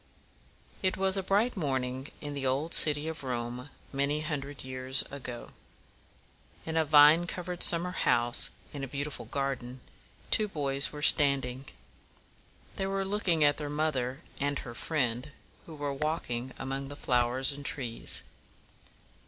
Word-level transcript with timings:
It 0.81 0.97
was 0.97 1.15
a 1.15 1.21
bright 1.21 1.55
morning 1.55 2.09
in 2.21 2.33
the 2.33 2.43
old 2.47 2.73
city 2.73 3.07
of 3.07 3.23
Rome 3.23 3.69
many 3.93 4.21
hundred 4.21 4.63
years 4.63 5.03
ago. 5.11 5.51
In 6.65 6.75
a 6.75 6.83
vine 6.83 7.27
covered 7.27 7.61
summer 7.61 7.91
house 7.91 8.49
in 8.73 8.83
a 8.83 8.87
beautiful 8.87 9.25
garden, 9.25 9.79
two 10.31 10.47
boys 10.47 10.91
were 10.91 11.03
standing. 11.03 11.67
They 12.77 12.87
were 12.87 13.05
looking 13.05 13.43
at 13.43 13.57
their 13.57 13.69
mother 13.69 14.21
and 14.39 14.57
her 14.57 14.73
friend, 14.73 15.33
who 15.67 15.75
were 15.75 15.93
walking 15.93 16.51
among 16.57 16.87
the 16.87 16.95
flowers 16.95 17.51
and 17.51 17.63
trees. 17.63 18.23